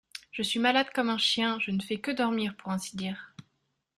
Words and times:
Je 0.31 0.41
suis 0.41 0.59
malade 0.59 0.87
comme 0.95 1.11
un 1.11 1.19
chien, 1.19 1.59
je 1.59 1.69
ne 1.69 1.79
fais 1.79 1.97
que 1.99 2.09
dormir 2.09 2.55
pour 2.57 2.71
ainsi 2.71 2.97
dire. 2.97 3.35